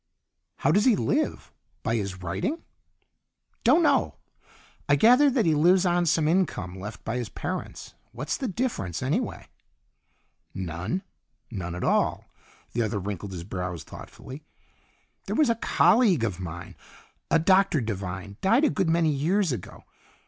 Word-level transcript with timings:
"How 0.55 0.71
does 0.71 0.85
he 0.85 0.95
live? 0.95 1.53
By 1.83 1.95
his 1.97 2.23
writing?" 2.23 2.63
"Don't 3.63 3.83
know. 3.83 4.15
I 4.89 4.95
gathered 4.95 5.35
that 5.35 5.45
he 5.45 5.53
lives 5.53 5.85
on 5.85 6.07
some 6.07 6.27
income 6.27 6.79
left 6.79 7.03
by 7.03 7.17
his 7.17 7.29
parents. 7.29 7.93
What's 8.11 8.35
the 8.35 8.47
difference, 8.47 9.03
anyway?" 9.03 9.45
"None. 10.55 11.03
None 11.51 11.75
at 11.75 11.83
all." 11.83 12.25
The 12.73 12.81
other 12.81 12.97
wrinkled 12.97 13.31
his 13.31 13.43
brows 13.43 13.83
thoughtfully. 13.83 14.41
"There 15.27 15.35
was 15.35 15.51
a 15.51 15.55
colleague 15.61 16.23
of 16.23 16.39
mine, 16.39 16.75
a 17.29 17.37
Dr. 17.37 17.79
Devine; 17.79 18.37
died 18.41 18.63
a 18.63 18.71
good 18.71 18.89
many 18.89 19.11
years 19.11 19.51
ago. 19.51 19.83